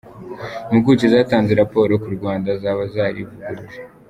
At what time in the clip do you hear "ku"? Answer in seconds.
2.03-2.09